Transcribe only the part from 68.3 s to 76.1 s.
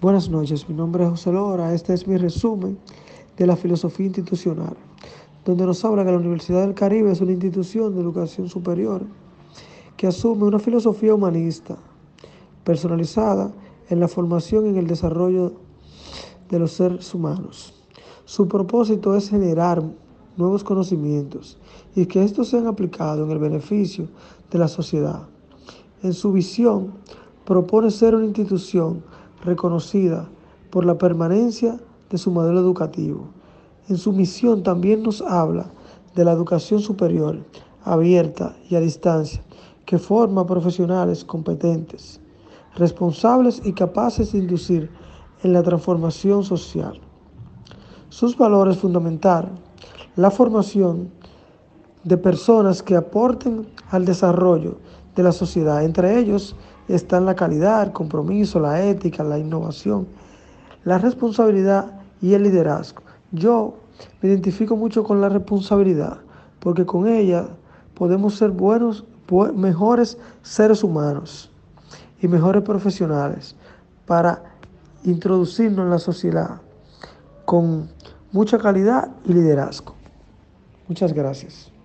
ser buenos, mejores seres humanos y mejores profesionales para introducirnos en la